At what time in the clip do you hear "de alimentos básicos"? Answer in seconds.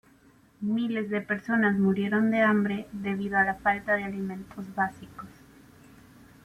3.95-5.29